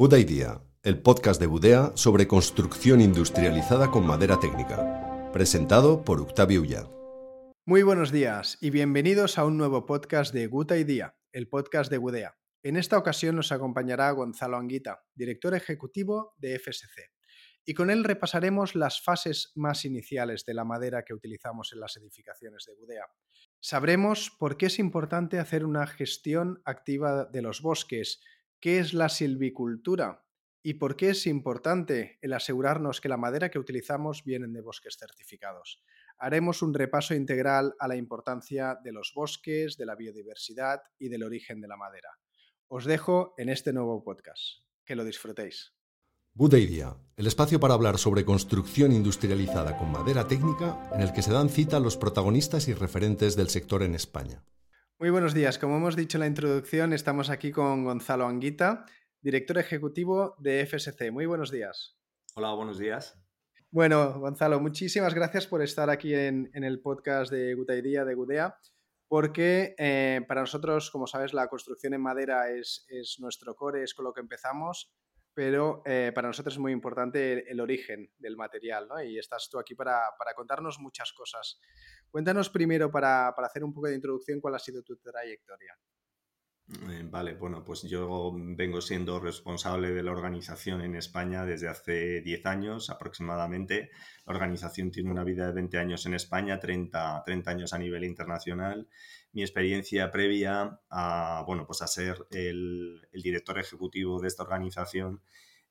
[0.00, 5.30] Buda Idea, el podcast de Budea sobre construcción industrializada con madera técnica.
[5.30, 6.88] Presentado por Octavio Ulla.
[7.66, 11.98] Muy buenos días y bienvenidos a un nuevo podcast de Good Idea, el podcast de
[11.98, 12.34] Budea.
[12.62, 17.10] En esta ocasión nos acompañará Gonzalo Anguita, director ejecutivo de FSC.
[17.66, 21.98] Y con él repasaremos las fases más iniciales de la madera que utilizamos en las
[21.98, 23.04] edificaciones de Budea.
[23.60, 28.22] Sabremos por qué es importante hacer una gestión activa de los bosques,
[28.60, 30.24] qué es la silvicultura
[30.62, 34.96] y por qué es importante el asegurarnos que la madera que utilizamos viene de bosques
[34.98, 35.82] certificados.
[36.18, 41.22] Haremos un repaso integral a la importancia de los bosques, de la biodiversidad y del
[41.22, 42.10] origen de la madera.
[42.68, 44.60] Os dejo en este nuevo podcast.
[44.84, 45.72] Que lo disfrutéis.
[46.34, 51.22] Buda Idea, el espacio para hablar sobre construcción industrializada con madera técnica en el que
[51.22, 54.44] se dan cita los protagonistas y referentes del sector en España.
[55.00, 55.58] Muy buenos días.
[55.58, 58.84] Como hemos dicho en la introducción, estamos aquí con Gonzalo Anguita,
[59.22, 61.10] director ejecutivo de FSC.
[61.10, 61.96] Muy buenos días.
[62.34, 63.18] Hola, buenos días.
[63.70, 68.58] Bueno, Gonzalo, muchísimas gracias por estar aquí en, el podcast de Gutaidía de Gudea,
[69.08, 72.84] porque eh, para nosotros, como sabes, la construcción en madera es,
[73.20, 74.92] nuestro core, es con lo que empezamos,
[75.34, 79.02] pero eh, para nosotros es muy importante el, origen del material, ¿no?
[79.02, 81.60] Y estás tú aquí para, para contarnos muchas cosas.
[82.10, 85.78] Cuéntanos primero, para, hacer un poco de introducción, cuál ha sido tu trayectoria.
[86.88, 92.20] Eh, vale, bueno, pues yo vengo siendo responsable de la organización en España desde hace
[92.20, 93.90] 10 años aproximadamente.
[94.24, 98.04] La organización tiene una vida de 20 años en España, 30, 30 años a nivel
[98.04, 98.88] internacional.
[99.32, 105.22] Mi experiencia previa a, bueno, pues a ser el, director ejecutivo de esta organización,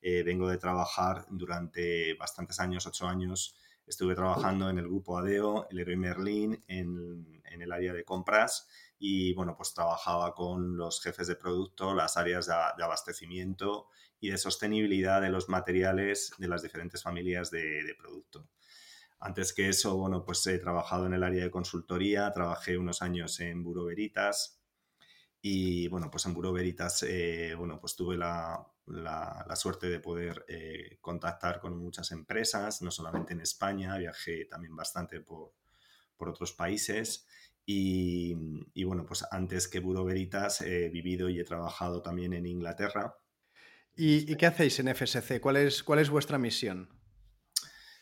[0.01, 3.55] eh, vengo de trabajar durante bastantes años, 8 años,
[3.89, 8.67] Estuve trabajando en el grupo ADEO, el Héroe Merlin, en, el área de compras
[8.99, 13.87] y bueno, pues trabajaba con los jefes de producto, las áreas de, abastecimiento
[14.19, 18.47] y de sostenibilidad de los materiales de las diferentes familias de, producto.
[19.19, 23.39] Antes que eso, bueno, pues he trabajado en el área de consultoría, trabajé unos años
[23.39, 24.59] en Buro Veritas
[25.41, 30.45] y bueno, pues en Buro Veritas, eh, bueno, pues tuve la, la, suerte de poder
[30.47, 35.53] eh, contactar con muchas empresas, no solamente en España, viajé también bastante por,
[36.17, 37.27] otros países.
[37.65, 38.33] Y,
[38.83, 43.15] bueno, pues antes que Buro Veritas he vivido y he trabajado también en Inglaterra.
[43.95, 45.39] ¿Y, qué hacéis en FSC?
[45.39, 46.98] ¿Cuál es, cuál es vuestra misión?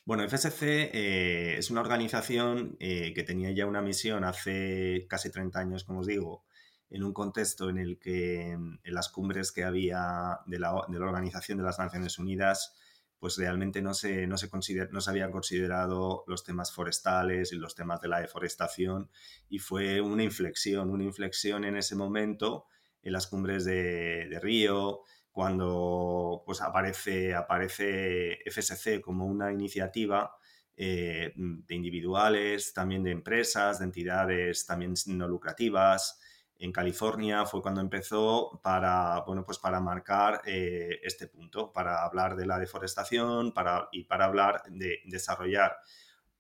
[0.08, 0.62] Bueno, FSC
[0.94, 6.00] eh, es una organización eh, que tenía ya una misión hace casi 30 años, como
[6.00, 6.46] os digo,
[6.90, 11.66] en un contexto en el que en las cumbres que había de la, Organización de
[11.66, 12.74] las Naciones Unidas,
[13.20, 14.50] pues realmente no se, no, se
[14.90, 19.10] no se habían considerado los temas forestales y los temas de la deforestación
[19.50, 22.68] y fue una inflexión, una inflexión en ese momento
[23.02, 25.02] en las cumbres de, Río,
[25.38, 30.36] cuando pues aparece, aparece FSC como una iniciativa
[30.76, 36.20] eh, de individuales, también de empresas, de entidades también no lucrativas,
[36.58, 42.36] en California fue cuando empezó para, bueno, pues para marcar eh, este punto, para hablar
[42.36, 45.78] de la deforestación para, y para hablar de desarrollar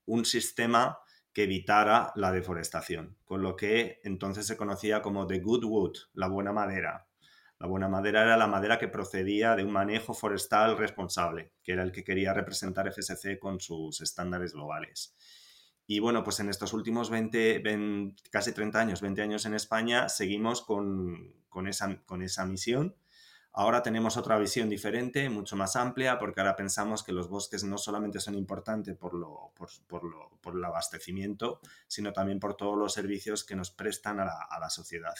[0.08, 0.97] un sistema
[1.31, 6.29] que evitara la deforestación, con lo que entonces se conocía como the good wood, la
[6.29, 7.06] buena madera.
[7.59, 11.84] La buena madera era la madera que procedía de un manejo forestal responsable, que era
[11.84, 15.16] el que quería representar FSC con sus estándares globales.
[15.90, 17.63] Y bueno, pues en estos últimos 20,
[18.29, 21.34] casi 30 años, 20 años en España, seguimos con,
[21.66, 22.97] esa, misión.
[23.53, 27.78] Ahora tenemos otra visión diferente, mucho más amplia, porque ahora pensamos que los bosques no
[27.78, 29.13] solamente son importantes por
[30.56, 34.25] el abastecimiento, sino también por todos los servicios que nos prestan a
[34.59, 35.16] la, sociedad.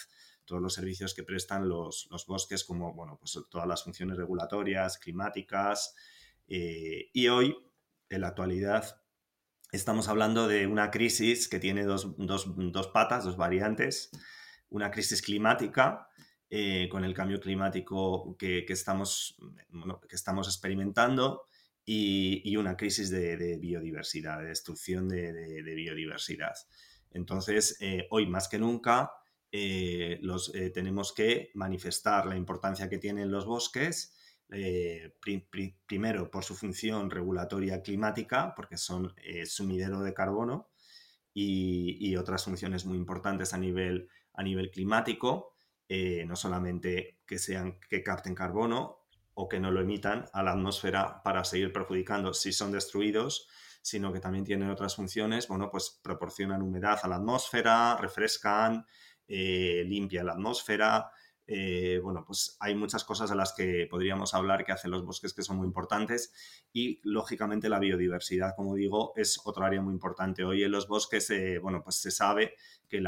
[0.48, 4.98] Todos los servicios que prestan los, los, bosques, como bueno, pues todas las funciones regulatorias,
[4.98, 5.94] climáticas.
[6.48, 7.56] Eh, y hoy,
[8.10, 9.02] en la actualidad,
[9.72, 12.16] estamos hablando de una crisis que tiene dos,
[12.94, 14.10] patas, dos variantes.
[14.70, 16.08] Una crisis climática,
[16.50, 19.38] eh, con el cambio climático que, estamos,
[20.08, 21.44] que estamos experimentando,
[21.90, 26.54] y, una crisis de, biodiversidad, de destrucción de, biodiversidad.
[27.12, 29.12] Entonces, eh, hoy más que nunca,
[29.52, 34.14] eh, los, tenemos que manifestar la importancia que tienen los bosques
[34.50, 35.14] eh,
[35.86, 40.70] primero por su función regulatoria climática, porque son eh, sumidero de carbono,
[41.34, 45.54] y, otras funciones muy importantes a nivel, a nivel climático,
[45.88, 49.04] eh, no solamente que, sean, que capten carbono
[49.36, 53.48] o que no lo emitan a la atmósfera para seguir perjudicando si son destruidos,
[53.84, 58.88] sino que también tienen otras funciones, bueno, pues proporcionan humedad a la atmósfera, refrescan,
[59.28, 61.12] limpian la atmósfera,
[61.50, 65.34] eh, bueno, pues hay muchas cosas de las que podríamos hablar que hacen los bosques
[65.34, 66.34] que son muy importantes
[66.74, 70.44] y, lógicamente, la biodiversidad, como digo, es otro área muy importante.
[70.44, 72.56] Hoy en los bosques, eh, bueno, pues se sabe
[72.90, 73.08] que el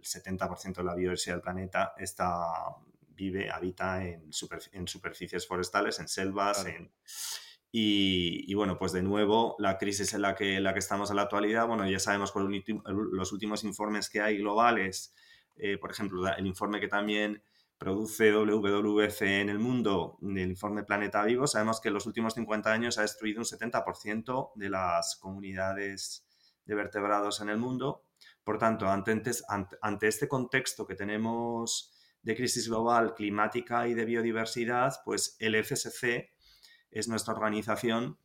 [0.00, 2.76] 70% de la biodiversidad del planeta está,
[3.08, 6.64] vive, habita en, superficies forestales, en selvas,
[7.76, 11.22] Y, bueno, pues de nuevo, la crisis en la que, la que estamos en la
[11.22, 15.12] actualidad, bueno, ya sabemos por los últimos informes que hay globales,
[15.56, 17.42] eh, por ejemplo, el informe que también
[17.76, 22.72] produce WWF en el mundo, el informe Planeta Vivo, sabemos que en los últimos 50
[22.72, 26.28] años ha destruido un 70% de las comunidades
[26.64, 28.04] de vertebrados en el mundo.
[28.44, 29.20] Por tanto, ante,
[29.82, 31.92] ante este contexto que tenemos
[32.22, 36.33] de crisis global climática y de biodiversidad, pues el FSC
[36.94, 38.18] es nuestra organización,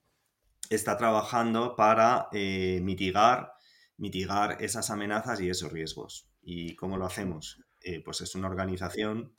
[0.69, 3.53] está trabajando para eh, mitigar,
[3.97, 6.29] mitigar esas amenazas y esos riesgos.
[6.41, 7.59] ¿Y cómo lo hacemos?
[7.81, 9.33] Eh, pues es una organización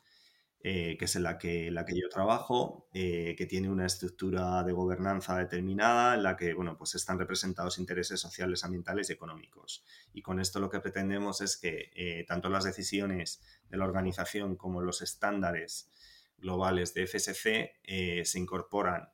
[0.62, 4.72] eh, que es en la que, la que yo trabajo, que tiene una estructura de
[4.72, 9.84] gobernanza determinada, en la que bueno, pues están representados intereses sociales, ambientales y económicos.
[10.12, 13.40] Y con esto lo que pretendemos es que tanto las decisiones
[13.70, 15.90] de la organización como los estándares
[16.36, 19.08] globales de FSC se incorporan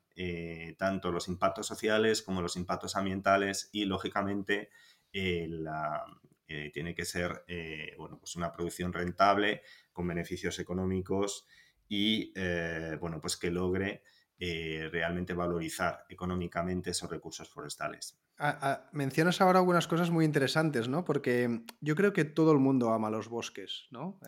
[0.77, 4.69] tanto los impactos sociales como los impactos ambientales y, lógicamente,
[5.13, 6.03] la,
[6.49, 11.45] eh, tiene que ser eh, bueno, pues una producción rentable, con beneficios económicos
[11.89, 14.03] y eh, bueno, pues que logre
[14.39, 18.21] realmente valorizar económicamente esos recursos forestales.
[18.37, 21.03] Ah, ah, mencionas ahora algunas cosas muy interesantes, ¿no?
[21.03, 24.19] Porque yo creo que todo el mundo ama los bosques, ¿no?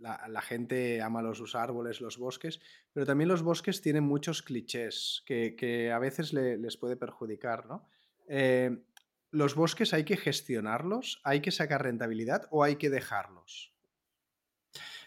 [0.00, 2.60] La, gente ama los, árboles, los bosques,
[2.92, 7.86] pero también los bosques tienen muchos clichés que, a veces les puede perjudicar, ¿no?
[9.32, 11.20] ¿Los bosques hay que gestionarlos?
[11.22, 13.72] ¿Hay que sacar rentabilidad o hay que dejarlos?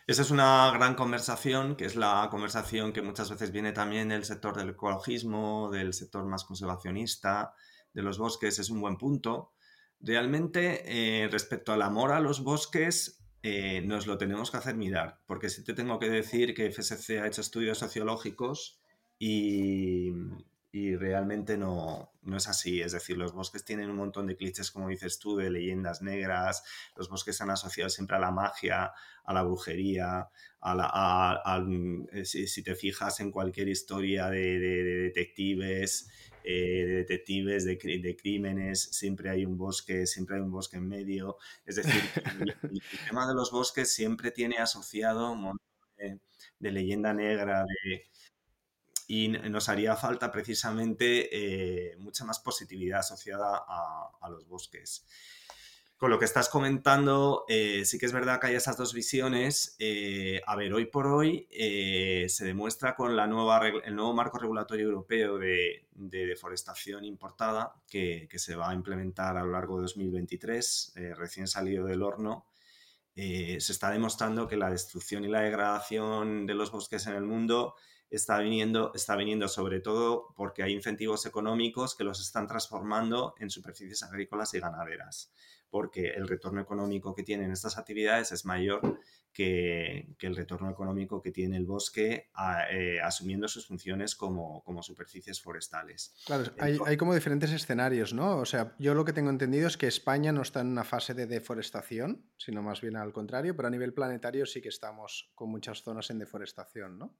[0.07, 4.23] Esa es una gran conversación, que es la conversación que muchas veces viene también del
[4.23, 7.53] sector del ecologismo, del sector más conservacionista,
[7.93, 9.53] de los bosques, es un buen punto.
[9.99, 15.19] Realmente, eh, respecto al amor a los bosques, eh, nos lo tenemos que hacer mirar,
[15.25, 18.79] porque si te tengo que decir que FSC ha hecho estudios sociológicos
[19.19, 20.11] y,
[20.75, 22.81] y realmente no, no, es así.
[22.81, 26.63] Es decir, los bosques tienen un montón de clichés, como dices tú, de leyendas negras,
[26.95, 28.91] los bosques han asociado siempre a la magia,
[29.23, 30.29] a la brujería,
[30.61, 31.63] a la,
[32.11, 34.57] eh, si, te fijas en cualquier historia de,
[35.03, 36.09] detectives,
[36.43, 40.87] eh, de detectives de, de, crímenes, siempre hay un bosque, siempre hay un bosque en
[40.87, 41.37] medio.
[41.67, 42.01] Es decir,
[42.41, 46.19] el, tema de los bosques siempre tiene asociado un montón
[46.57, 48.07] de leyenda negra, de
[49.07, 55.05] y nos haría falta precisamente eh, mucha más positividad asociada a, los bosques.
[55.97, 59.75] Con lo que estás comentando, eh, sí que es verdad que hay esas dos visiones.
[59.79, 64.85] Eh, a ver, hoy por hoy se demuestra con la nueva, el nuevo marco regulatorio
[64.85, 70.93] europeo de, deforestación importada que, que, se va a implementar a lo largo de 2023,
[71.15, 72.47] recién salido del horno.
[73.15, 77.75] se está demostrando que la destrucción y la degradación de los bosques en el mundo
[78.15, 83.49] está viniendo, está viniendo sobre todo porque hay incentivos económicos que los están transformando en
[83.49, 85.31] superficies agrícolas y ganaderas,
[85.69, 88.99] porque el retorno económico que tienen estas actividades es mayor
[89.33, 92.29] que, el retorno económico que tiene el bosque
[92.71, 96.15] eh, asumiendo sus funciones como, superficies forestales.
[96.25, 98.37] Claro, hay, hay, como diferentes escenarios, ¿no?
[98.37, 101.13] O sea, yo lo que tengo entendido es que España no está en una fase
[101.13, 105.49] de deforestación, sino más bien al contrario, pero a nivel planetario sí que estamos con
[105.49, 107.17] muchas zonas en deforestación, ¿no?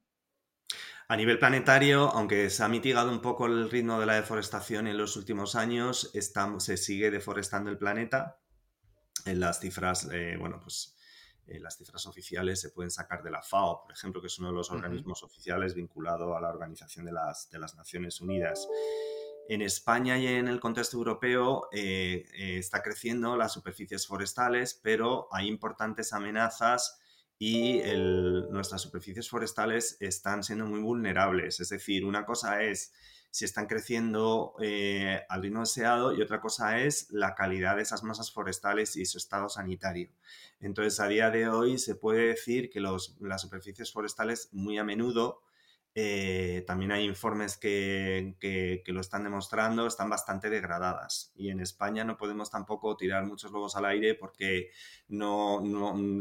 [1.06, 4.96] A nivel planetario, aunque se ha mitigado un poco el ritmo de la deforestación en
[4.96, 6.10] los últimos años,
[6.58, 8.38] se sigue deforestando el planeta.
[9.26, 10.96] En las cifras, eh, bueno, pues
[11.46, 14.48] eh, las cifras oficiales se pueden sacar de la FAO, por ejemplo, que es uno
[14.48, 18.66] de los organismos oficiales vinculado a la Organización de las, Naciones Unidas.
[19.50, 25.48] En España y en el contexto europeo eh, está creciendo las superficies forestales, pero hay
[25.48, 26.98] importantes amenazas
[27.38, 27.82] y
[28.50, 31.60] nuestras superficies forestales están siendo muy vulnerables.
[31.60, 32.92] Es decir, una cosa es
[33.34, 38.04] si están creciendo eh, al ritmo deseado y otra cosa es la calidad de esas
[38.04, 40.08] masas forestales y su estado sanitario.
[40.60, 45.42] Entonces, a día de hoy se puede decir que las superficies forestales muy a menudo
[45.96, 51.32] eh, también hay informes que, lo están demostrando, están bastante degradadas.
[51.36, 54.70] Y en España no podemos tampoco tirar muchos lobos al aire porque
[55.08, 55.62] no,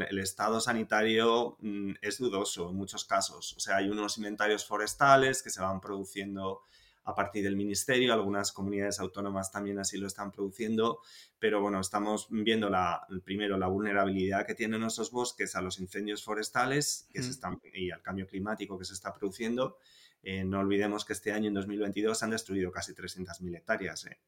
[0.08, 3.54] el estado sanitario mm, es dudoso en muchos casos.
[3.58, 6.62] O sea, hay unos inventarios forestales que se van produciendo
[7.06, 11.00] a partir del ministerio, algunas comunidades autónomas también así lo están produciendo,
[11.38, 16.24] pero bueno, estamos viendo la, primero la vulnerabilidad que tienen nuestros bosques a los incendios
[16.24, 19.78] forestales que se están, y al cambio climático que se está produciendo.
[20.22, 24.20] Eh, no olvidemos que este año, en 2022, se han destruido casi 300.000 hectáreas, eh,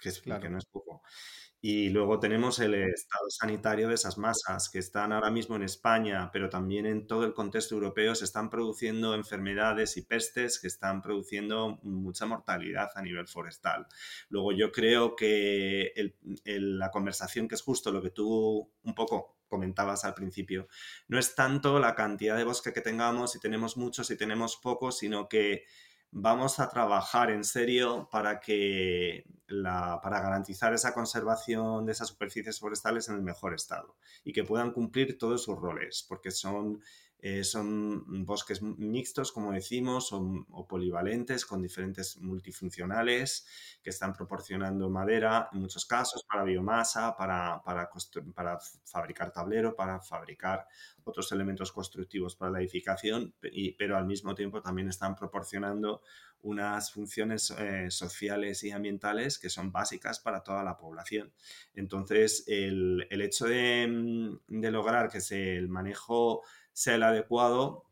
[0.00, 1.02] que, es, que no es poco.
[1.66, 6.28] Y luego tenemos el estado sanitario de esas masas que están ahora mismo en España,
[6.30, 11.00] pero también en todo el contexto europeo se están produciendo enfermedades y pestes que están
[11.00, 13.86] produciendo mucha mortalidad a nivel forestal.
[14.28, 16.12] Luego yo creo que
[16.44, 20.68] la conversación, que es justo lo que tú un poco comentabas al principio,
[21.08, 24.98] no es tanto la cantidad de bosque que tengamos, si tenemos muchos, si tenemos pocos,
[24.98, 25.64] sino que
[26.16, 33.08] vamos a trabajar en serio para que para garantizar esa conservación de esas superficies forestales
[33.08, 36.80] en el mejor estado y que puedan cumplir todos sus roles, porque son
[37.26, 43.46] eh, son bosques mixtos, como decimos, o, polivalentes, con diferentes multifuncionales
[43.82, 47.88] que están proporcionando madera, en muchos casos, para biomasa, para, para,
[48.34, 50.66] para fabricar tablero, para fabricar
[51.02, 53.32] otros elementos constructivos para la edificación,
[53.78, 56.02] pero al mismo tiempo también están proporcionando
[56.42, 61.32] unas funciones eh, sociales y ambientales que son básicas para toda la población.
[61.74, 66.42] Entonces, el, el hecho de, mm, de, lograr que se, el manejo
[66.74, 67.86] sea el adecuado,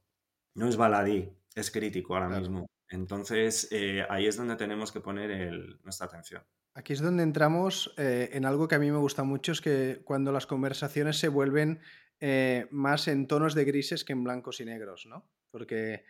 [0.54, 2.66] no es baladí, es crítico ahora mismo.
[2.90, 6.42] Entonces, eh, ahí es donde tenemos que poner nuestra atención.
[6.74, 10.02] Aquí es donde entramos eh, en algo que a mí me gusta mucho, es que
[10.04, 11.80] cuando las conversaciones se vuelven
[12.20, 15.26] eh, más en tonos de grises que en blancos y negros, ¿no?
[15.50, 16.04] Porque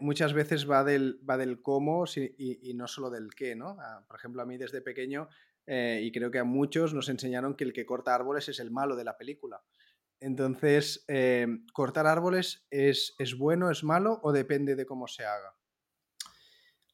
[0.00, 3.76] muchas veces va del, va del cómo y, no solo del qué, ¿no?
[4.06, 5.28] Por ejemplo, a mí desde pequeño,
[5.66, 8.96] y creo que a muchos nos enseñaron que el que corta árboles es el malo
[8.96, 9.62] de la película.
[10.20, 15.54] Entonces, eh, ¿cortar árboles es, bueno, es malo o depende de cómo se haga?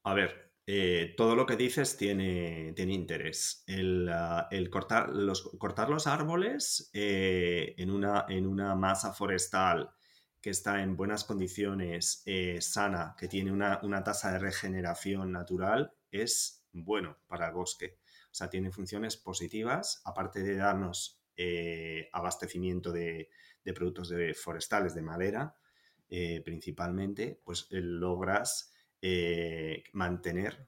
[0.02, 3.64] A ver, eh, todo lo que dices tiene, tiene interés.
[3.66, 9.90] El, ah, cortar, los, cortar, los, árboles eh, en, una, en, una, masa forestal
[10.42, 12.22] que está en buenas condiciones,
[12.60, 17.96] sana, que tiene una, una, tasa de regeneración natural, es bueno para el bosque.
[18.26, 23.28] O sea, tiene funciones positivas, aparte de darnos eh, abastecimiento de,
[23.74, 25.56] productos de forestales de madera,
[26.08, 28.70] eh, principalmente, pues eh, logras
[29.92, 30.66] mantener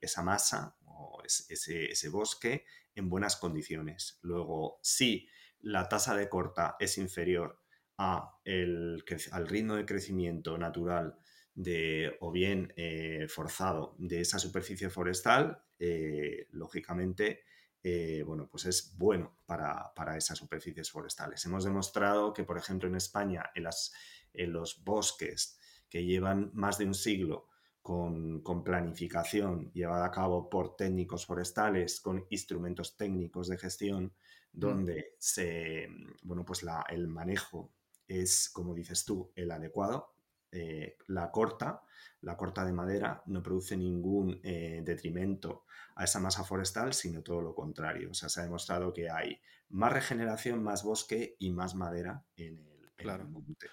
[0.00, 4.18] esa masa o ese, bosque en buenas condiciones.
[4.22, 5.28] Luego, si
[5.60, 7.60] la tasa de corta es inferior
[7.98, 11.18] al ritmo de crecimiento natural
[11.52, 12.72] de, o bien
[13.28, 15.62] forzado de esa superficie forestal,
[16.52, 17.42] lógicamente
[17.82, 21.44] eh, bueno, pues es bueno para, esas superficies forestales.
[21.44, 25.58] Hemos demostrado que, por ejemplo, en España, en, los bosques
[25.88, 27.46] que llevan más de un siglo
[27.82, 34.10] con, planificación llevada a cabo por técnicos forestales, con instrumentos técnicos de gestión, mm.
[34.52, 35.88] donde se,
[36.22, 37.72] bueno, pues el manejo
[38.06, 40.17] es, como dices tú, el adecuado,
[40.52, 41.82] eh, la corta,
[42.22, 45.64] la corta de madera no produce ningún eh, detrimento
[45.96, 48.10] a esa masa forestal, sino todo lo contrario.
[48.10, 49.40] O sea, se ha demostrado que hay
[49.70, 53.24] más regeneración, más bosque y más madera en el, claro.
[53.26, 53.68] monte.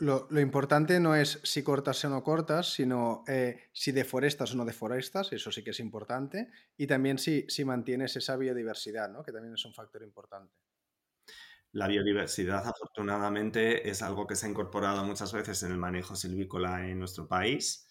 [0.00, 4.64] lo, importante no es si cortas o no cortas, sino eh, si deforestas o no
[4.64, 9.22] deforestas, eso sí que es importante, y también si, si mantienes esa biodiversidad, ¿no?
[9.22, 10.52] que también es un factor importante.
[11.76, 16.88] La biodiversidad, afortunadamente, es algo que se ha incorporado muchas veces en el manejo silvícola
[16.88, 17.86] en nuestro país.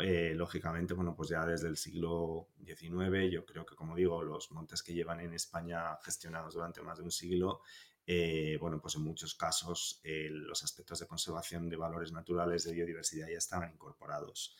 [0.00, 4.50] Eh, lógicamente, bueno, pues ya desde el siglo XIX, yo creo que, como digo, los
[4.50, 7.62] montes que llevan en España gestionados durante más de un siglo,
[8.06, 12.74] eh, bueno, pues en muchos casos eh, los aspectos de conservación de valores naturales de
[12.74, 14.54] biodiversidad ya estaban incorporados.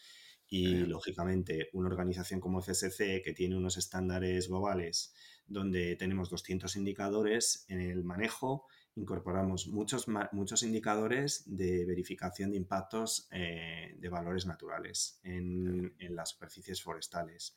[0.48, 5.14] Y, lógicamente, una organización como FSC, que tiene unos estándares globales
[5.46, 13.28] donde tenemos 200 indicadores en el manejo, incorporamos muchos, muchos indicadores de verificación de impactos
[13.30, 17.56] eh, de valores naturales en, las superficies forestales.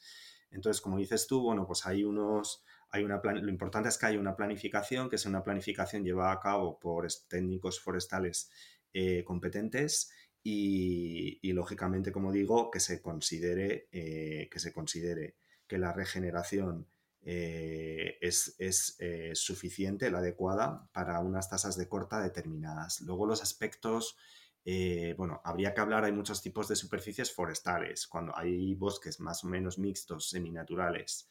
[0.51, 4.19] Entonces, como dices tú, bueno, pues hay unos, hay una lo importante es que haya
[4.19, 8.49] una planificación, que sea una planificación llevada a cabo por técnicos forestales
[8.93, 10.11] eh, competentes
[10.41, 15.35] y, lógicamente, como digo, que se considere, eh, que se considere
[15.67, 16.87] que la regeneración
[17.27, 18.55] eh, es,
[18.99, 23.01] eh, suficiente, la adecuada para unas tasas de corta determinadas.
[23.01, 24.15] Luego los aspectos,
[24.63, 29.43] eh, bueno, habría que hablar, hay muchos tipos de superficies forestales, cuando hay bosques más
[29.43, 31.27] o menos mixtos, seminaturales.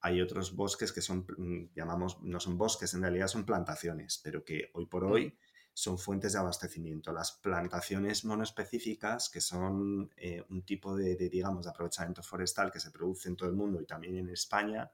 [0.00, 4.42] Hay otros bosques que son, mm, llamamos, no son bosques, en realidad son plantaciones, pero
[4.42, 5.36] que hoy por hoy
[5.74, 7.12] son fuentes de abastecimiento.
[7.12, 10.10] Las plantaciones monoespecíficas, que son
[10.48, 13.84] un tipo de, digamos, de aprovechamiento forestal que se produce en todo el mundo y
[13.84, 14.90] también en España,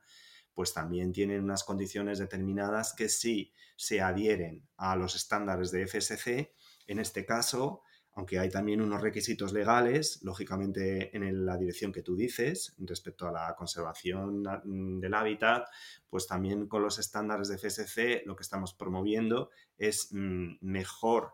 [0.55, 6.53] pues también tienen unas condiciones determinadas que sí se adhieren a los estándares de FSC,
[6.87, 12.17] en este caso, aunque hay también unos requisitos legales, lógicamente en la dirección que tú
[12.17, 15.69] dices, respecto a la conservación mm, del hábitat,
[16.09, 21.33] pues también con los estándares de FSC lo que estamos promoviendo es mm, mejor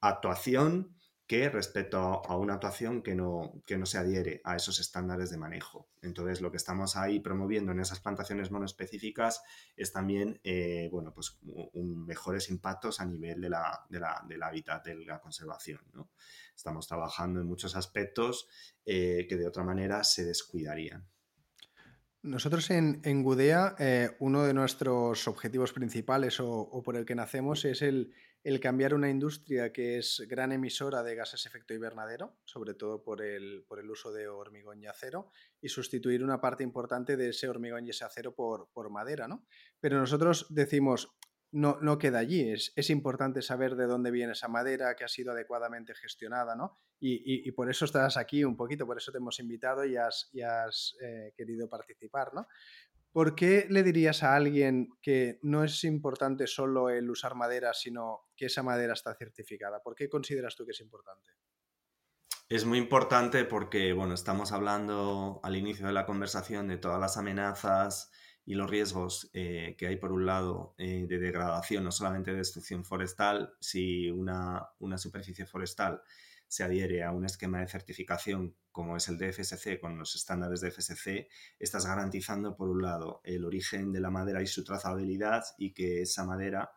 [0.00, 5.30] actuación que respecto a una actuación que no, que no se adhiere a esos estándares
[5.30, 5.88] de manejo.
[6.02, 9.42] Entonces, lo que estamos ahí promoviendo en esas plantaciones monoespecíficas
[9.74, 11.38] es también, eh, bueno, pues
[11.72, 15.80] mejores impactos a nivel de la, del hábitat, de la conservación.
[16.54, 18.46] Estamos trabajando en muchos aspectos
[18.84, 21.08] eh, que de otra manera se descuidarían.
[22.24, 27.82] Nosotros en, Gudea, eh, uno de nuestros objetivos principales o, por el que nacemos es
[27.82, 28.14] el,
[28.60, 33.64] cambiar una industria que es gran emisora de gases efecto invernadero, sobre todo por el,
[33.66, 37.86] por el, uso de hormigón y acero, y sustituir una parte importante de ese hormigón
[37.86, 39.26] y ese acero por, por madera.
[39.28, 39.46] ¿no?
[39.80, 41.16] Pero nosotros decimos,
[41.54, 42.50] no, no queda allí.
[42.50, 46.80] Es, es, importante saber de dónde viene esa madera, que ha sido adecuadamente gestionada, ¿no?
[46.98, 50.30] Y, y, por eso estás aquí un poquito, por eso te hemos invitado y has,
[50.32, 52.48] y has eh, querido participar, ¿no?
[53.14, 58.26] ¿Por qué le dirías a alguien que no es importante solo el usar madera, sino
[58.36, 59.80] que esa madera está certificada?
[59.84, 61.30] ¿Por qué consideras tú que es importante?
[62.48, 67.16] Es muy importante porque, bueno, estamos hablando al inicio de la conversación de todas las
[67.16, 68.10] amenazas,
[68.46, 72.38] y los riesgos eh, que hay, por un lado, eh, de degradación, no solamente de
[72.38, 76.02] destrucción forestal, si una, una, superficie forestal
[76.46, 80.60] se adhiere a un esquema de certificación como es el de FSC, con los estándares
[80.60, 81.28] de FSC,
[81.60, 86.02] estás garantizando, por un lado, el origen de la madera y su trazabilidad y que
[86.02, 86.72] esa madera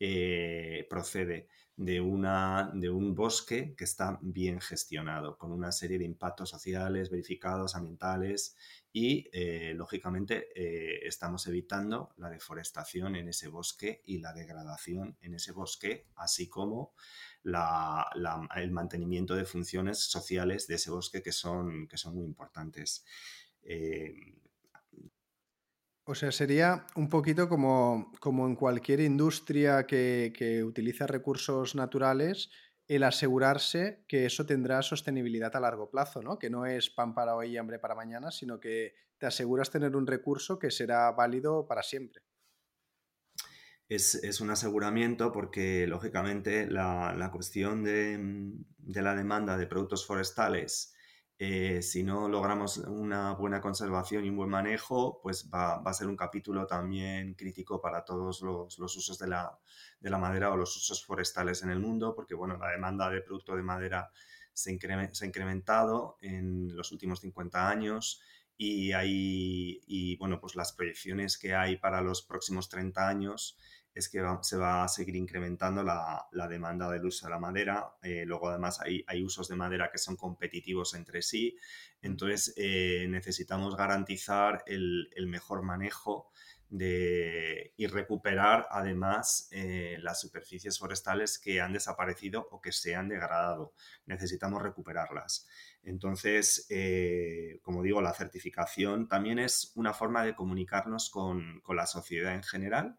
[0.00, 6.04] eh, procede de, una, de un bosque que está bien gestionado, con una serie de
[6.04, 8.56] impactos sociales verificados, ambientales
[8.92, 15.34] y, eh, lógicamente, eh, estamos evitando la deforestación en ese bosque y la degradación en
[15.34, 16.94] ese bosque, así como
[17.44, 23.04] el mantenimiento de funciones sociales de ese bosque que son, que son muy importantes.
[23.62, 24.14] Eh,
[26.04, 32.50] o sea, sería un poquito como, como en cualquier industria que, que utiliza recursos naturales,
[32.88, 36.38] el asegurarse que eso tendrá sostenibilidad a largo plazo, ¿no?
[36.38, 39.94] Que no es pan para hoy y hambre para mañana, sino que te aseguras tener
[39.94, 42.22] un recurso que será válido para siempre.
[43.88, 48.18] Es, un aseguramiento porque, lógicamente, la, cuestión de,
[48.78, 50.94] de, la demanda de productos forestales
[51.38, 56.06] eh, si no logramos una buena conservación y un buen manejo, pues va, a ser
[56.06, 59.58] un capítulo también crítico para todos los, usos de la,
[60.18, 63.62] madera o los usos forestales en el mundo, porque bueno, la demanda de producto de
[63.62, 64.10] madera
[64.52, 68.20] se, ha incrementado en los últimos 50 años
[68.56, 73.58] y, hay, y bueno, pues las proyecciones que hay para los próximos 30 años
[73.94, 77.94] es que se va a seguir incrementando la, demanda del uso de la madera.
[78.02, 81.56] Eh, luego, además, hay, hay, usos de madera que son competitivos entre sí.
[82.00, 86.30] Entonces, eh, necesitamos garantizar el, mejor manejo
[86.70, 93.08] de, y recuperar, además, eh, las superficies forestales que han desaparecido o que se han
[93.08, 93.74] degradado.
[94.06, 95.46] Necesitamos recuperarlas.
[95.82, 96.66] Entonces,
[97.60, 102.42] como digo, la certificación también es una forma de comunicarnos con, con la sociedad en
[102.42, 102.98] general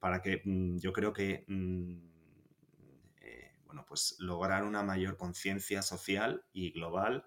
[0.00, 1.96] para que mm, yo creo que mm,
[3.20, 7.26] eh, bueno, pues lograr una mayor conciencia social y global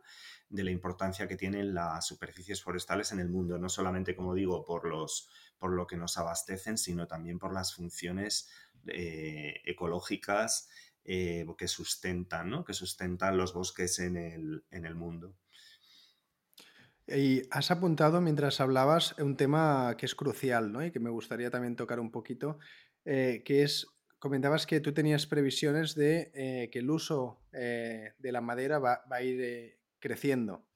[0.49, 4.65] de la importancia que tienen las superficies forestales en el mundo, no solamente, como digo,
[4.65, 5.29] por, los,
[5.60, 8.49] por lo que nos abastecen, sino también por las funciones
[8.88, 10.69] eh, ecológicas
[11.05, 15.36] eh, que sustentan, que sustentan los bosques en el, en el mundo.
[17.15, 20.85] Y has apuntado mientras hablabas un tema que es crucial, ¿no?
[20.85, 22.59] Y que me gustaría también tocar un poquito,
[23.03, 23.87] eh, que es,
[24.19, 29.03] comentabas que tú tenías previsiones de eh, que el uso eh, de la madera va,
[29.09, 30.67] a ir creciendo.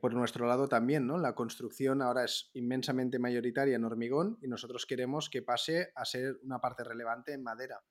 [0.00, 1.18] por nuestro lado también, ¿no?
[1.18, 6.38] La construcción ahora es inmensamente mayoritaria en hormigón y nosotros queremos que pase a ser
[6.44, 7.82] una parte relevante en madera.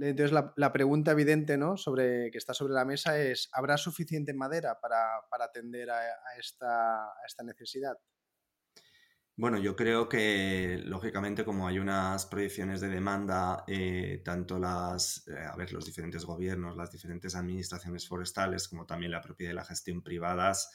[0.00, 1.76] Entonces, la, pregunta evidente ¿no?
[1.76, 6.00] sobre, que está sobre la mesa es, ¿habrá suficiente madera para, atender a,
[6.38, 7.96] esta, necesidad?
[9.36, 15.38] Bueno, yo creo que lógicamente como hay unas proyecciones de demanda, eh, tanto las, eh,
[15.38, 19.64] a ver, los diferentes gobiernos, las diferentes administraciones forestales, como también la propiedad de la
[19.64, 20.70] gestión privadas,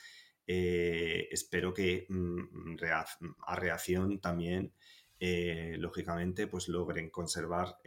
[0.46, 2.78] eh, espero que mm,
[3.48, 4.74] a reacción también,
[5.20, 7.80] lógicamente, pues logren conservar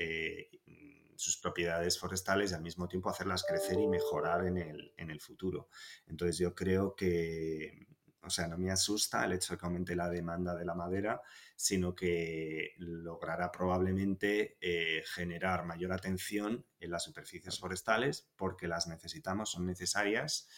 [1.21, 5.21] sus propiedades forestales y al mismo tiempo hacerlas crecer y mejorar en el, en el
[5.21, 5.69] futuro.
[6.07, 7.89] Entonces yo creo que,
[8.23, 11.21] o sea, no me asusta el hecho de que aumente la demanda de la madera,
[11.57, 19.51] sino que logrará probablemente eh, generar mayor atención en las superficies forestales porque las necesitamos,
[19.51, 20.49] son necesarias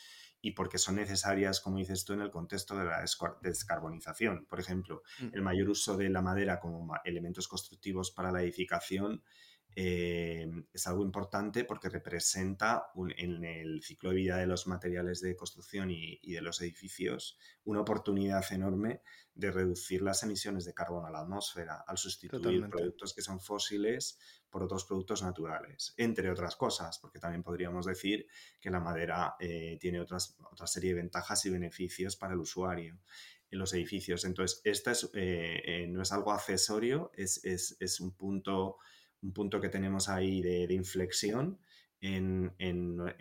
[0.40, 3.04] y porque son necesarias, como dices tú, en el contexto de la
[3.40, 4.46] descarbonización.
[4.46, 5.28] Por ejemplo, mm.
[5.32, 9.24] el mayor uso de la madera como elementos constructivos para la edificación
[9.74, 15.34] eh, es algo importante porque representa en el ciclo de vida de los materiales de
[15.34, 19.02] construcción y, de los edificios una oportunidad enorme
[19.34, 24.18] de reducir las emisiones de carbono a la atmósfera al sustituir productos que son fósiles
[24.50, 28.26] por otros productos naturales, entre otras cosas, porque también podríamos decir
[28.60, 33.00] que la madera eh, tiene otras, otra serie de ventajas y beneficios para el usuario
[33.50, 34.26] en los edificios.
[34.26, 38.76] Entonces, esta eh, no es algo accesorio, es, es, es un punto
[39.22, 41.58] un punto que tenemos ahí de, inflexión
[42.00, 42.52] en,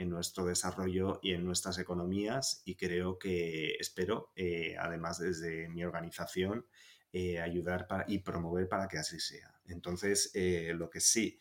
[0.09, 6.65] nuestro desarrollo y en nuestras economías y creo que espero, eh, además desde mi organización,
[7.13, 9.53] eh, ayudar y promover para que así sea.
[9.67, 11.37] Entonces, eh, lo que sí,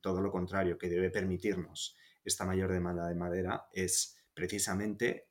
[0.00, 5.28] todo lo contrario, que debe permitirnos esta mayor demanda de madera es precisamente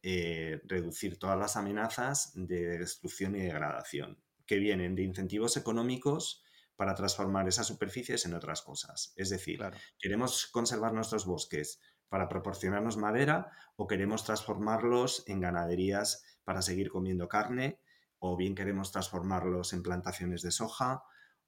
[0.66, 6.44] reducir todas las amenazas de destrucción y degradación que vienen de incentivos económicos
[6.84, 9.14] para transformar esas superficies en otras cosas.
[9.16, 9.62] Es decir,
[9.98, 17.30] queremos conservar nuestros bosques para proporcionarnos madera o queremos transformarlos en ganaderías para seguir comiendo
[17.30, 17.80] carne
[18.20, 21.04] o bien queremos transformarlos en plantaciones de soja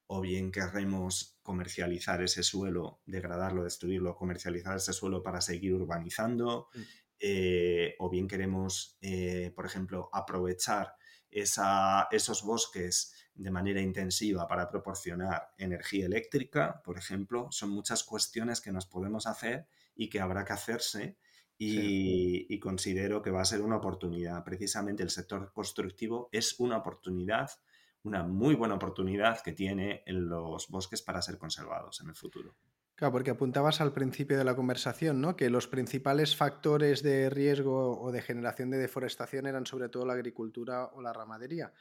[0.08, 6.82] o bien queremos comercializar ese suelo, degradarlo, destruirlo, comercializar ese suelo para seguir urbanizando, mm.
[7.19, 10.95] eh, o bien queremos, eh, por ejemplo, aprovechar
[11.30, 18.71] esos bosques de manera intensiva para proporcionar energía eléctrica, por ejemplo, son muchas cuestiones que
[18.71, 21.17] nos podemos hacer y que habrá que hacerse
[21.58, 24.43] y, considero que va a ser una oportunidad.
[24.43, 27.50] Precisamente el sector constructivo es una oportunidad,
[28.04, 32.56] una muy buena oportunidad que tiene en los bosques para ser conservados en el futuro.
[32.95, 35.36] Claro, porque apuntabas al principio de la conversación, ¿no?
[35.36, 40.13] Que los principales factores de riesgo o de generación de deforestación eran sobre todo la
[40.13, 41.74] agricultura o la ramadería.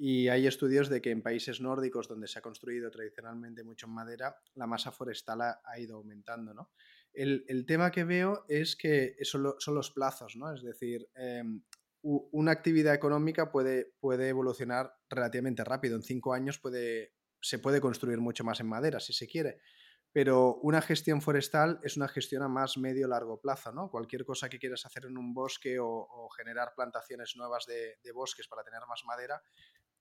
[0.00, 3.94] Y hay estudios de que en países nórdicos, donde se ha construido tradicionalmente mucho en
[3.94, 6.54] madera, la masa forestal ha, ido aumentando.
[6.54, 6.70] ¿no?
[7.12, 10.54] El, tema que veo es que son, son los plazos, ¿no?
[10.54, 11.62] es decir, em,
[12.02, 15.96] una actividad económica puede, puede evolucionar relativamente rápido.
[15.96, 19.60] En cinco años puede, se puede construir mucho más en madera, si se quiere.
[20.12, 23.90] Pero una gestión forestal es una gestión a más medio largo plazo, ¿no?
[23.90, 28.48] Cualquier cosa que quieras hacer en un bosque o, generar plantaciones nuevas de, de, bosques
[28.48, 29.42] para tener más madera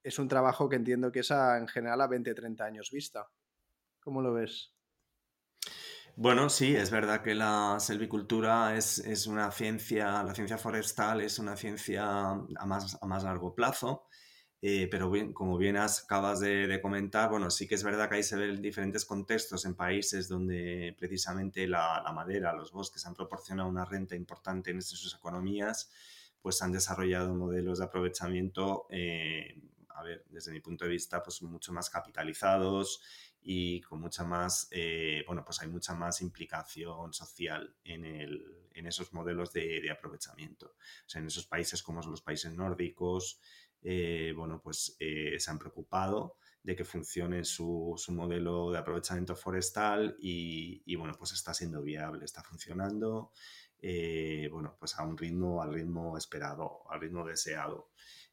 [0.07, 3.27] es un trabajo que entiendo que es en general a 20-30 años vista.
[3.99, 4.73] ¿Cómo lo ves?
[6.15, 11.57] Bueno, sí, es verdad que la selvicultura es, una ciencia, la ciencia forestal es una
[11.57, 14.07] ciencia a más, a más largo plazo,
[14.61, 18.23] eh, pero bien, como bien acabas de, comentar, bueno, sí que es verdad que ahí
[18.23, 23.85] se ven diferentes contextos en países donde precisamente la, madera, los bosques han proporcionado una
[23.85, 25.91] renta importante en sus economías,
[26.41, 29.61] pues han desarrollado modelos de aprovechamiento eh,
[29.97, 33.01] a ver, desde mi punto de vista, pues mucho más capitalizados
[33.41, 38.85] y con mucha más, eh, bueno, pues hay mucha más implicación social en, el, en
[38.85, 40.67] esos modelos de, aprovechamiento.
[40.67, 43.39] O sea, en esos países como los países nórdicos,
[43.81, 49.35] eh, bueno, pues eh, se han preocupado de que funcione su, su modelo de aprovechamiento
[49.35, 53.31] forestal y, y, bueno, pues está siendo viable, está funcionando,
[54.51, 57.89] bueno, pues a un ritmo, al ritmo esperado, al ritmo deseado.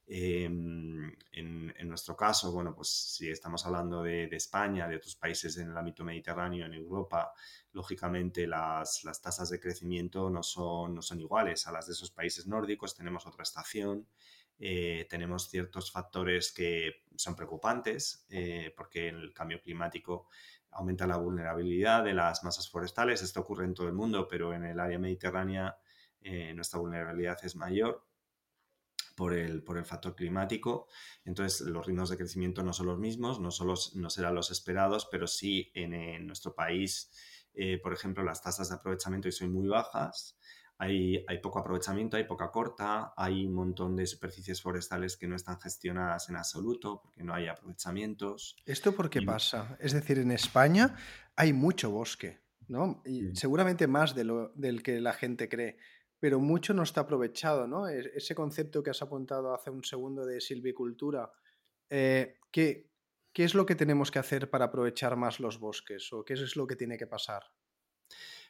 [0.06, 5.70] Em, en, nuestro caso, bueno, pues si estamos hablando de, España, de otros países en
[5.70, 7.32] el ámbito mediterráneo, en Europa,
[7.72, 12.46] lógicamente las, tasas de crecimiento no son, no son iguales a las de esos países
[12.46, 14.06] nórdicos, tenemos otra estación,
[14.58, 20.28] eh, tenemos ciertos factores que son preocupantes eh, porque el cambio climático
[20.74, 24.64] aumenta la vulnerabilidad de las masas forestales, esto ocurre en todo el mundo, pero en
[24.64, 25.76] el área mediterránea
[26.20, 28.04] eh, nuestra vulnerabilidad es mayor
[29.14, 30.88] por el, por el factor climático.
[31.24, 35.06] Entonces, los ritmos de crecimiento no son los mismos, no, solo, no serán los esperados,
[35.10, 37.12] pero sí en, nuestro país,
[37.54, 40.36] eh, por ejemplo, las tasas de aprovechamiento son muy bajas.
[40.78, 45.36] Hay, hay, poco aprovechamiento, hay poca corta, hay un montón de superficies forestales que no
[45.36, 48.56] están gestionadas en absoluto porque no hay aprovechamientos.
[48.66, 49.76] ¿Esto por qué pasa?
[49.80, 50.96] Es decir, en España
[51.36, 53.02] hay mucho bosque, ¿no?
[53.04, 55.78] Y seguramente más de lo, del que la gente cree
[56.24, 57.86] pero mucho no está aprovechado, ¿no?
[57.86, 61.30] E-, ese concepto que has apuntado hace un segundo de silvicultura,
[61.90, 62.90] eh, ¿qué,
[63.30, 66.56] ¿qué es lo que tenemos que hacer para aprovechar más los bosques o qué es
[66.56, 67.42] lo que tiene que pasar?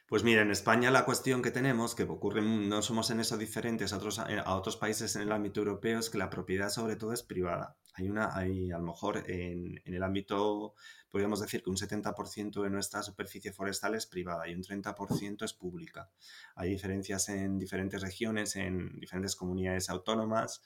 [0.07, 3.91] Pues mira, en España la cuestión que tenemos, que ocurre, no somos en eso diferentes
[3.91, 7.11] a otros, a otros países en el ámbito europeo, es que la propiedad sobre todo
[7.11, 7.75] es privada.
[7.95, 10.75] Hay una, hay a lo mejor en, en el ámbito,
[11.09, 15.53] podríamos decir que un 70% de nuestra superficie forestal es privada y un 30% es
[15.53, 16.11] pública.
[16.55, 20.61] Hay diferencias en diferentes regiones, en diferentes comunidades autónomas.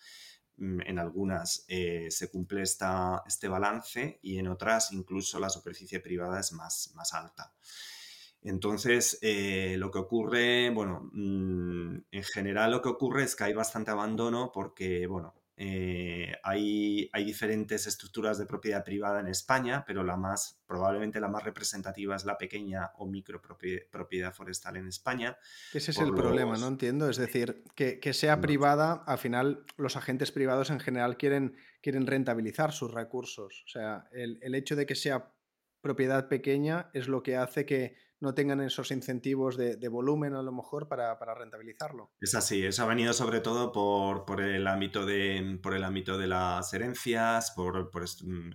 [0.58, 6.02] Mm, en algunas eh, se cumple esta, este balance y en otras incluso la superficie
[6.02, 7.54] privada es más, más alta.
[8.42, 13.54] Entonces, eh, lo que ocurre, bueno, mm, en general lo que ocurre es que hay
[13.54, 20.06] bastante abandono porque, bueno, eh, hay, hay, diferentes estructuras de propiedad privada en España, pero
[20.06, 25.38] la más, probablemente la más representativa es la pequeña o micropropiedad forestal en España.
[25.74, 27.10] Ese es el problema, no entiendo.
[27.10, 32.08] Es decir, que, que sea privada, al final los agentes privados en general quieren, quieren
[32.08, 33.64] rentabilizar sus recursos.
[33.66, 35.34] O sea, el, el hecho de que sea
[35.82, 40.52] propiedad pequeña es lo que hace que no tengan esos incentivos de, volumen a lo
[40.52, 42.12] mejor para, rentabilizarlo.
[42.20, 46.28] Es así, eso ha venido sobre todo por, el, ámbito de, por el ámbito de
[46.28, 47.92] las herencias, por,
[48.24, 48.52] mm,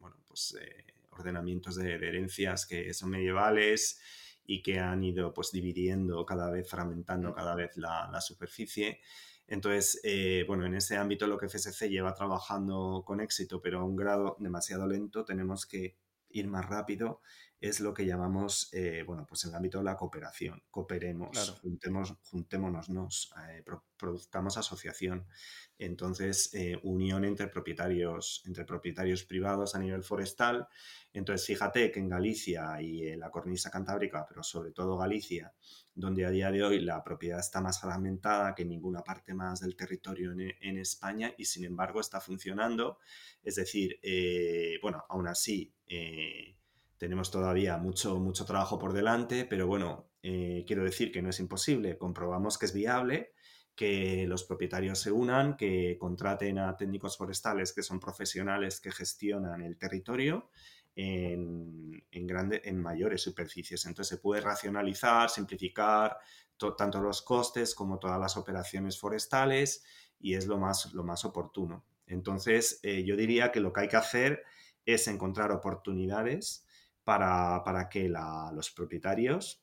[0.00, 4.00] bueno, pues, eh, ordenamientos de, herencias que son medievales
[4.44, 9.00] y que han ido pues, dividiendo cada vez, fragmentando cada vez la, superficie.
[9.48, 13.84] Entonces, eh, bueno, en ese ámbito lo que FSC lleva trabajando con éxito, pero a
[13.84, 15.96] un grado demasiado lento, tenemos que
[16.40, 17.20] ir más rápido
[17.60, 20.62] es lo que llamamos, eh, bueno, pues en el ámbito de la cooperación.
[20.70, 23.64] Cooperemos, juntemos, juntémonos, eh,
[23.96, 25.26] produzcamos asociación.
[25.78, 30.68] Entonces, eh, unión entre propietarios, entre propietarios privados a nivel forestal.
[31.12, 35.54] Entonces, fíjate que en Galicia y en la cornisa cantábrica, pero sobre todo Galicia,
[35.96, 39.74] donde a día de hoy la propiedad está más fragmentada que ninguna parte más del
[39.74, 42.98] territorio en, España y sin embargo está funcionando.
[43.42, 43.98] Es decir,
[44.82, 45.74] bueno, aún así
[46.98, 51.40] tenemos todavía mucho, mucho trabajo por delante, pero bueno, eh, quiero decir que no es
[51.40, 51.98] imposible.
[51.98, 53.32] Comprobamos que es viable,
[53.74, 59.62] que los propietarios se unan, que contraten a técnicos forestales que son profesionales que gestionan
[59.62, 60.50] el territorio
[60.96, 63.86] en, en, en mayores superficies.
[63.86, 66.18] Entonces se puede racionalizar, simplificar
[66.76, 69.84] tanto los costes como todas las operaciones forestales
[70.18, 71.84] y es lo más, lo más oportuno.
[72.06, 74.42] Entonces eh, yo diría que lo que hay que hacer
[74.84, 76.64] es encontrar oportunidades
[77.04, 79.62] para, que los propietarios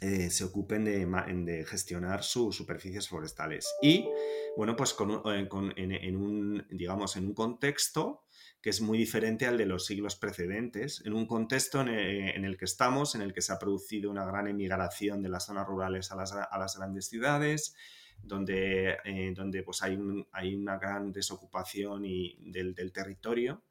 [0.00, 3.72] eh, se ocupen de, gestionar sus superficies forestales.
[3.82, 4.08] Y,
[4.56, 8.24] bueno, pues eh, en, un, digamos, en un contexto
[8.68, 12.66] que es muy diferente al de los siglos precedentes, en un contexto en el, que
[12.66, 16.16] estamos, en el que se ha producido una gran emigración de las zonas rurales a
[16.16, 17.74] las, grandes ciudades,
[18.22, 19.98] donde, eh, donde pues hay,
[20.32, 23.62] hay, una gran desocupación y del, del territorio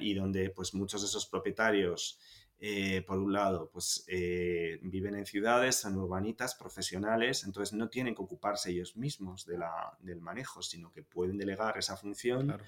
[0.00, 2.18] y donde pues muchos de esos propietarios,
[2.58, 8.14] eh, por un lado, pues eh, viven en ciudades, son urbanitas, profesionales, entonces no tienen
[8.14, 12.58] que ocuparse ellos mismos del manejo, sino que pueden delegar esa función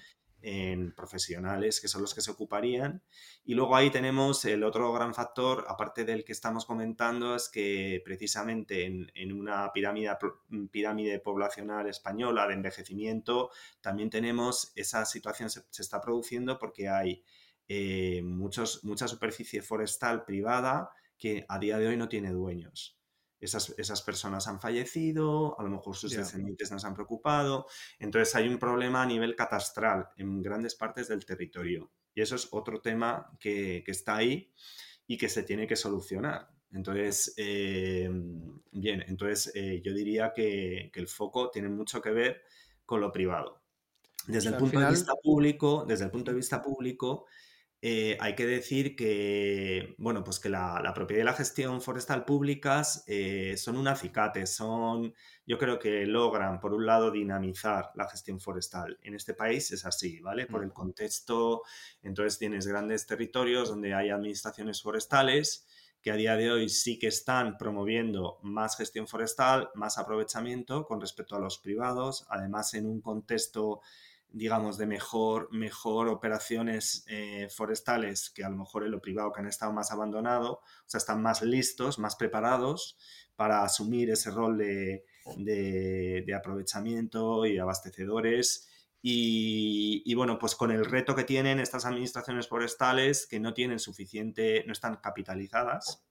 [0.41, 3.03] en profesionales que son los que se ocuparían.
[3.43, 8.01] Y luego ahí tenemos el otro gran factor, aparte del que estamos comentando, es que
[8.03, 10.11] precisamente en, una pirámide,
[10.71, 13.51] pirámide poblacional española de envejecimiento,
[13.81, 17.23] también tenemos esa situación se, está produciendo porque hay
[17.67, 23.00] eh, muchos, mucha superficie forestal privada que a día de hoy no tiene dueños
[23.41, 27.65] esas, personas han fallecido, a lo mejor sus descendientes no se han preocupado.
[27.97, 31.91] Entonces hay un problema a nivel catastral en grandes partes del territorio.
[32.13, 34.53] Y eso es otro tema que, está ahí
[35.07, 36.49] y que se tiene que solucionar.
[36.71, 38.09] Entonces, eh,
[38.71, 42.43] bien, entonces eh, yo diría que, el foco tiene mucho que ver
[42.85, 43.61] con lo privado.
[44.27, 47.25] Desde el punto de vista público, desde el punto de vista público,
[47.83, 53.03] eh, hay que decir que, bueno, pues que la, propiedad y la gestión forestal públicas
[53.07, 55.15] eh, son un acicate, son,
[55.47, 58.99] yo creo que logran, por un lado, dinamizar la gestión forestal.
[59.01, 60.45] En este país es así, ¿vale?
[60.45, 61.63] Por el contexto,
[62.03, 65.65] entonces tienes grandes territorios donde hay administraciones forestales
[66.03, 71.01] que a día de hoy sí que están promoviendo más gestión forestal, más aprovechamiento con
[71.01, 73.81] respecto a los privados, además en un contexto
[74.33, 79.41] digamos, de mejor, mejor operaciones eh, forestales que a lo mejor en lo privado que
[79.41, 82.97] han estado más abandonados, o sea, están más listos, más preparados
[83.35, 85.03] para asumir ese rol de,
[85.37, 88.69] de, aprovechamiento y abastecedores.
[89.03, 94.63] Y, bueno, pues con el reto que tienen estas administraciones forestales que no tienen suficiente,
[94.67, 96.05] no están capitalizadas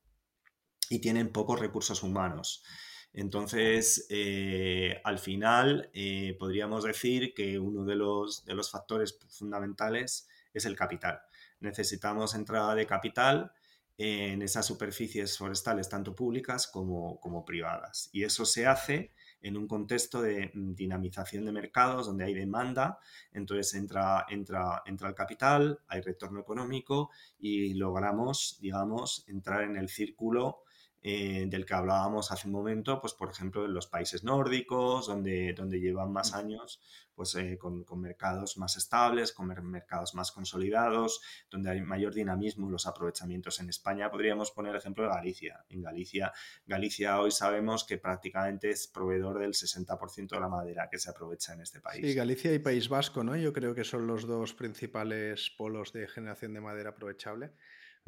[0.88, 2.64] y tienen pocos recursos humanos.
[3.12, 10.28] Entonces, eh, al final, eh, podríamos decir que uno de los, de los factores fundamentales
[10.54, 11.20] es el capital.
[11.60, 13.52] necesitamos entrada de capital
[13.98, 18.08] en esas superficies forestales, tanto públicas como, como privadas.
[18.12, 22.98] Y eso se hace en un contexto de mm, dinamización de mercados donde hay demanda,
[23.32, 29.88] entonces entra, entra, entra el capital, hay retorno económico y logramos, digamos, entrar en el
[29.88, 30.62] círculo
[31.02, 35.54] eh, del que hablábamos hace un momento, pues por ejemplo en los países nórdicos, donde,
[35.54, 36.80] donde llevan más años,
[37.14, 42.72] pues eh, con, mercados más estables, con mercados más consolidados, donde hay mayor dinamismo en
[42.72, 43.60] los aprovechamientos.
[43.60, 45.64] En España podríamos poner el ejemplo de Galicia.
[45.68, 46.32] En Galicia,
[46.66, 51.54] Galicia hoy sabemos que prácticamente es proveedor del 60% de la madera que se aprovecha
[51.54, 52.06] en este país.
[52.06, 53.36] Sí, Galicia y País Vasco, ¿no?
[53.36, 57.52] Yo creo que son los dos principales polos de generación de madera aprovechable.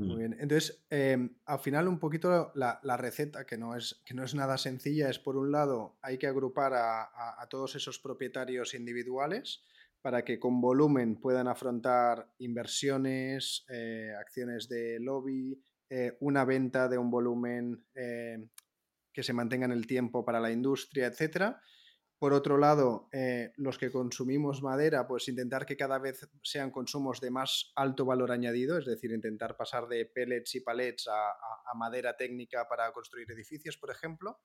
[0.06, 0.18] Muy mm.
[0.18, 0.36] bien.
[0.40, 4.58] Entonces, em, al final, un poquito la, receta, que no, es, que no es nada
[4.58, 9.64] sencilla, es por un lado, hay que agrupar a, todos esos propietarios individuales
[10.00, 16.98] para que con volumen puedan afrontar inversiones, eh, acciones de lobby, eh, una venta de
[16.98, 18.48] un volumen eh,
[19.12, 21.60] que se mantenga en el tiempo para la industria, etcétera
[22.22, 27.20] por otro lado, eh, los que consumimos madera, pues intentar que cada vez sean consumos
[27.20, 32.16] de más alto valor añadido, es decir, intentar pasar de pellets y palets a, madera
[32.16, 34.38] técnica para construir edificios, por ejemplo,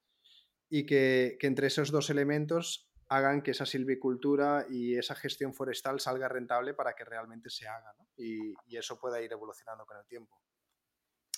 [0.68, 6.28] y que, entre esos dos elementos hagan que esa silvicultura y esa gestión forestal salga
[6.28, 10.42] rentable para que realmente se haga y eso pueda ir evolucionando con el tiempo.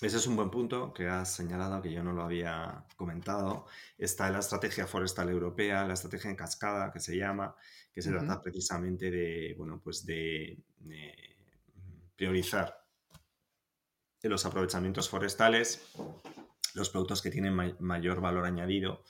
[0.02, 3.66] Ese es un buen punto que has señalado, que yo no lo había comentado.
[3.98, 7.54] Está la estrategia forestal europea, la estrategia en cascada, que se llama,
[7.94, 10.58] que se trata precisamente de, bueno, pues de,
[12.16, 12.86] priorizar
[14.24, 15.82] los aprovechamientos forestales,
[16.76, 19.04] los productos que tienen mayor valor añadido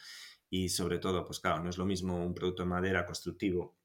[0.49, 3.78] y sobre todo, pues claro, no es lo mismo un producto de madera constructivo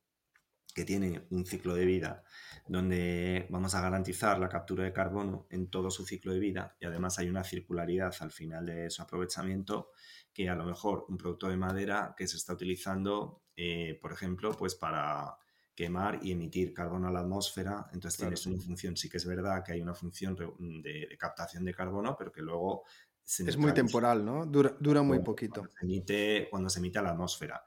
[0.74, 2.24] que tiene un ciclo de vida
[2.66, 6.86] donde vamos a garantizar la captura de carbono en todo su ciclo de vida y
[6.86, 9.90] además hay una circularidad al final de su aprovechamiento
[10.32, 14.52] que a lo mejor un producto de madera que se está utilizando, eh, por ejemplo,
[14.52, 15.36] pues para
[15.74, 19.62] quemar y emitir carbono a la atmósfera, entonces tienes una función, sí que es verdad
[19.64, 22.84] que hay una función de, captación de carbono, pero que luego...
[23.24, 24.46] es muy temporal, ¿no?
[24.46, 25.62] Dura, dura muy poquito.
[25.62, 27.62] se, emite, cuando se emite a la atmósfera.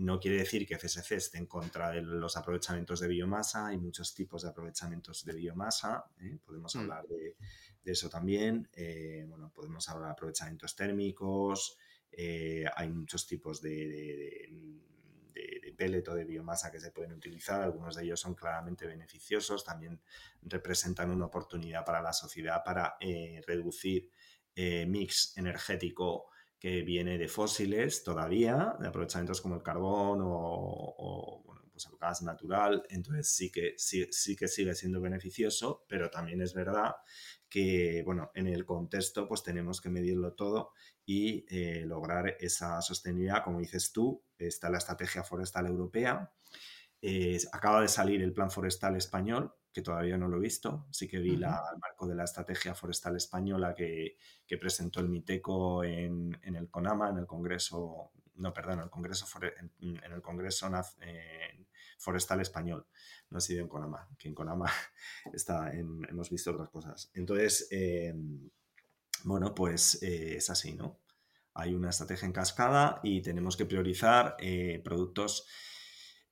[0.00, 4.14] No quiere decir que FSC esté en contra de los aprovechamientos de biomasa, hay muchos
[4.14, 6.38] tipos de aprovechamientos de biomasa, ¿eh?
[6.42, 6.78] podemos mm.
[6.78, 7.36] hablar de,
[7.84, 11.76] eso también, eh, bueno, podemos hablar de aprovechamientos térmicos,
[12.10, 14.48] eh, hay muchos tipos de,
[15.34, 19.62] de, de, o de biomasa que se pueden utilizar, algunos de ellos son claramente beneficiosos,
[19.64, 20.00] también
[20.40, 22.96] representan una oportunidad para la sociedad para
[23.46, 24.10] reducir
[24.56, 26.29] mix energético
[26.60, 31.42] que viene de fósiles todavía, de aprovechamientos como el carbón o,
[31.72, 36.42] pues el gas natural, entonces sí que, sí, sí, que sigue siendo beneficioso, pero también
[36.42, 36.96] es verdad
[37.48, 40.72] que, bueno, en el contexto pues tenemos que medirlo todo
[41.06, 46.30] y eh, lograr esa sostenibilidad, como dices tú, está la estrategia forestal europea,
[47.52, 50.86] acaba de salir el plan forestal español, que todavía no lo he visto.
[50.90, 55.08] Sí que vi la, el marco de la estrategia forestal española que, que presentó el
[55.08, 59.26] MITECO en, en, el CONAMA, en el Congreso, no, perdón, en el Congreso,
[59.80, 60.70] en, el Congreso
[61.98, 62.86] Forestal Español.
[63.30, 64.66] No ha sido en CONAMA, que en CONAMA
[65.32, 67.10] está hemos visto otras cosas.
[67.14, 68.50] Entonces, em,
[69.24, 70.98] bueno, pues eh, es así, ¿no?
[71.54, 75.46] Hay una estrategia en cascada y tenemos que priorizar eh, productos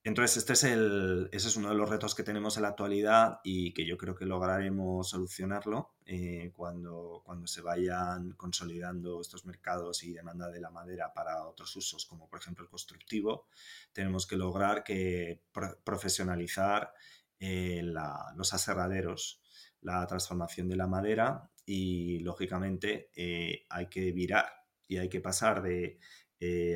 [0.01, 3.41] entonces, este es el, ese es uno de los retos que tenemos en la actualidad
[3.43, 10.03] y que yo creo que lograremos solucionarlo eh, cuando, cuando se vayan consolidando estos mercados
[10.03, 13.47] y demanda de la madera para otros usos, como por ejemplo el constructivo.
[13.91, 15.41] Tenemos que lograr que
[15.83, 16.93] profesionalizar
[17.41, 19.41] eh, los aserraderos,
[19.81, 25.61] la transformación de la madera y, lógicamente, eh, hay que virar y hay que pasar
[25.61, 25.99] de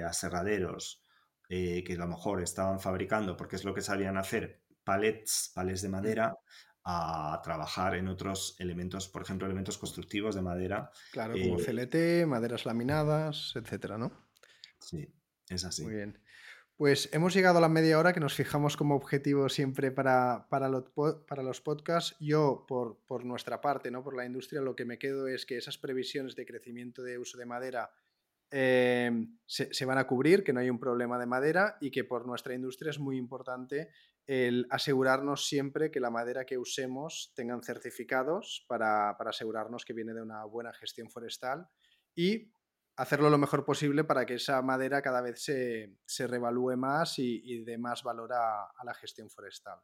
[0.05, 1.02] aserraderos
[1.55, 5.83] eh, que a lo mejor estaban fabricando, porque es lo que sabían hacer, palets, palets
[5.83, 6.35] de madera,
[6.83, 10.89] a trabajar en otros elementos, por ejemplo, elementos constructivos de madera.
[11.11, 14.11] Claro, como eh, CLT, maderas laminadas, etcétera, ¿no?
[14.79, 15.13] Sí,
[15.47, 15.83] es así.
[15.83, 16.19] Muy bien.
[16.75, 20.71] Pues hemos llegado a la media hora que nos fijamos como objetivo siempre para, para,
[21.27, 22.15] para los podcasts.
[22.19, 24.03] Yo, por, por, nuestra parte, ¿no?
[24.03, 27.37] por la industria, lo que me quedo es que esas previsiones de crecimiento de uso
[27.37, 27.91] de madera
[28.55, 32.27] Em, se, van a cubrir, que no hay un problema de madera y que por
[32.27, 33.89] nuestra industria es muy importante
[34.69, 40.45] asegurarnos siempre que la madera que usemos tengan certificados para, asegurarnos que viene de una
[40.45, 41.67] buena gestión forestal
[42.13, 42.53] y
[42.95, 47.79] hacerlo lo mejor posible para que esa madera cada vez se, revalúe más y, dé
[47.79, 49.79] más valor a, la gestión forestal.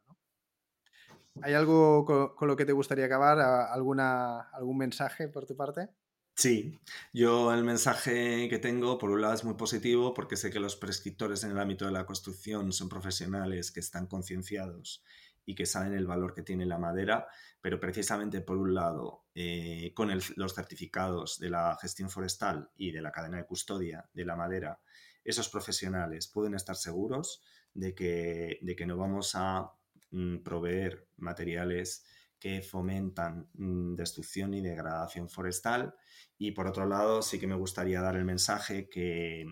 [1.42, 2.04] ¿Hay algo
[2.36, 3.40] con, lo que te gustaría acabar?
[3.40, 5.88] ¿Alguna, ¿Algún mensaje por tu parte?
[6.34, 6.80] Sí,
[7.12, 10.76] yo el mensaje que tengo, por un lado, es muy positivo porque sé que los
[10.76, 15.04] prescriptores en el ámbito de la construcción son profesionales que están concienciados
[15.44, 17.26] y que saben el valor que tiene la madera,
[17.60, 23.02] pero precisamente por un lado, eh, con los certificados de la gestión forestal y de
[23.02, 24.80] la cadena de custodia de la madera,
[25.24, 27.42] esos profesionales pueden estar seguros
[27.74, 29.72] de que, de que no vamos a
[30.10, 32.04] mm, proveer materiales
[32.40, 35.94] que fomentan mm, destrucción y degradación forestal.
[36.38, 39.44] Y por otro lado, sí que me gustaría dar el mensaje que,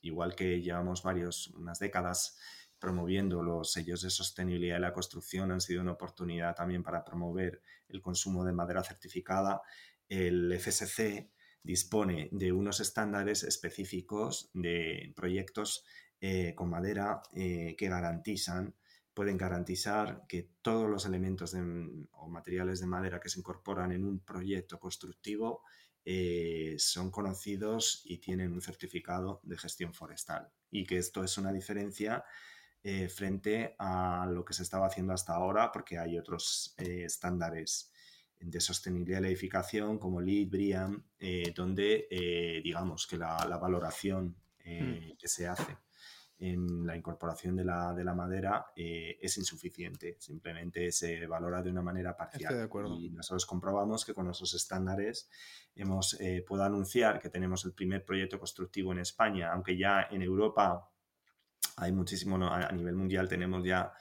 [0.00, 2.38] igual que llevamos varios, unas décadas
[2.78, 7.60] promoviendo los sellos de sostenibilidad de la construcción, han sido una oportunidad también para promover
[7.88, 9.60] el consumo de madera certificada.
[10.08, 11.28] El FSC
[11.62, 15.84] dispone de unos estándares específicos de proyectos
[16.20, 18.74] eh, con madera eh, que garantizan
[19.18, 21.52] pueden garantizar que todos los elementos
[22.12, 25.64] o materiales de madera que se incorporan en un proyecto constructivo
[26.04, 30.48] eh, son conocidos y tienen un certificado de gestión forestal.
[30.70, 32.24] Y que esto es una diferencia
[32.84, 37.90] eh, frente a lo que se estaba haciendo hasta ahora, porque hay otros eh, estándares
[38.38, 41.02] de sostenibilidad de la edificación como LEED, BRIAM,
[41.56, 42.06] donde
[42.62, 45.16] digamos que la, valoración mm.
[45.18, 45.76] que se hace
[46.40, 51.70] en la incorporación de la, de la madera eh, es insuficiente, simplemente se valora de
[51.70, 52.68] una manera parcial.
[52.98, 55.28] Y nosotros comprobamos que con esos estándares
[55.74, 60.22] hemos, eh, puedo anunciar que tenemos el primer proyecto constructivo en España, aunque ya en
[60.22, 60.88] Europa
[61.76, 63.92] hay muchísimo, a nivel mundial tenemos ya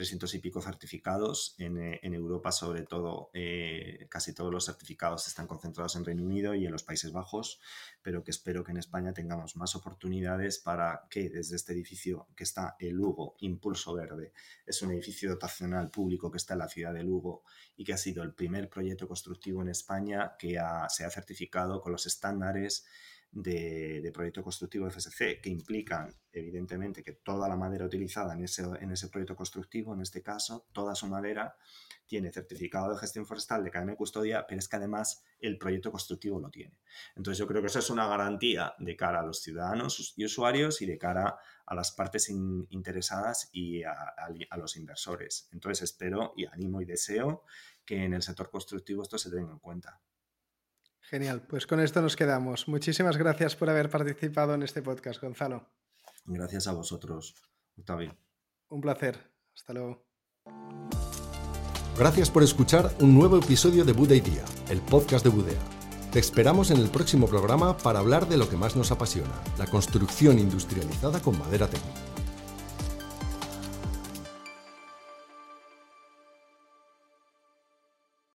[0.00, 1.54] 300 y pico certificados.
[1.58, 6.54] En, eh, Europa, sobre todo, eh, casi todos los certificados están concentrados en Reino Unido
[6.54, 7.60] y en los Países Bajos,
[8.00, 12.44] pero que espero que en España tengamos más oportunidades para que desde este edificio que
[12.44, 14.32] está en Lugo, Impulso Verde,
[14.64, 17.42] es un edificio dotacional público que está en la ciudad de Lugo
[17.76, 21.92] y que ha sido el primer proyecto constructivo en España que se ha certificado con
[21.92, 22.86] los estándares
[23.32, 28.90] de, proyecto constructivo FSC que implican, evidentemente, que toda la madera utilizada en ese, en
[28.90, 31.56] ese proyecto constructivo, en este caso, toda su madera,
[32.06, 35.92] tiene certificado de gestión forestal de cadena de custodia, pero es que además el proyecto
[35.92, 36.76] constructivo lo tiene.
[37.14, 40.82] Entonces yo creo que eso es una garantía de cara a los ciudadanos y usuarios
[40.82, 45.48] y de cara a las partes interesadas y a, a, los inversores.
[45.52, 47.44] Entonces espero y animo y deseo
[47.84, 50.00] que en el sector constructivo esto se tenga en cuenta.
[51.10, 52.68] Genial, pues con esto nos quedamos.
[52.68, 55.68] Muchísimas gracias por haber participado en este podcast, Gonzalo.
[56.24, 57.34] Gracias a vosotros,
[57.76, 58.16] Octavio.
[58.68, 59.18] Un placer.
[59.52, 60.06] Hasta luego.
[61.98, 65.58] Gracias por escuchar un nuevo episodio de Buda y Día, el podcast de Budea.
[66.12, 69.66] Te esperamos en el próximo programa para hablar de lo que más nos apasiona, la
[69.66, 72.09] construcción industrializada con madera técnica.